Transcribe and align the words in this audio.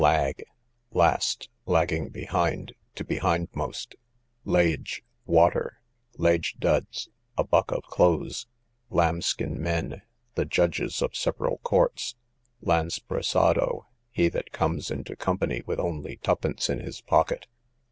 Lag, 0.01 0.41
last; 0.93 1.47
lagging 1.67 2.09
behind, 2.09 2.73
to 2.95 3.03
be 3.03 3.19
hindmost. 3.19 3.93
Lage, 4.45 5.03
water. 5.27 5.79
Lage 6.17 6.55
duds, 6.57 7.09
a 7.37 7.43
buck 7.43 7.71
of 7.71 7.83
clothes. 7.83 8.47
Lambskin 8.89 9.61
men, 9.61 10.01
the 10.33 10.43
judges 10.45 11.03
of 11.03 11.15
several 11.15 11.59
courts. 11.59 12.15
Lansprisado, 12.65 13.85
he 14.09 14.27
that 14.27 14.51
comes 14.51 14.89
into 14.89 15.15
company 15.15 15.61
with 15.67 15.79
only 15.79 16.17
two 16.17 16.35
pence 16.35 16.67
in 16.67 16.79
his 16.79 16.99
pocket. 17.01 17.45